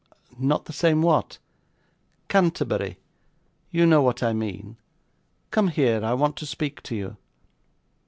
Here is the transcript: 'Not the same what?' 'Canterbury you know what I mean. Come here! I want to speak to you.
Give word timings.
'Not 0.39 0.65
the 0.65 0.73
same 0.73 1.03
what?' 1.03 1.37
'Canterbury 2.27 2.97
you 3.69 3.85
know 3.85 4.01
what 4.01 4.23
I 4.23 4.33
mean. 4.33 4.77
Come 5.51 5.67
here! 5.67 6.03
I 6.03 6.15
want 6.15 6.37
to 6.37 6.47
speak 6.47 6.81
to 6.85 6.95
you. 6.95 7.17